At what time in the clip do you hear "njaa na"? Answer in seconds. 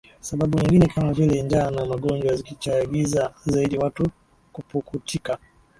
1.41-1.85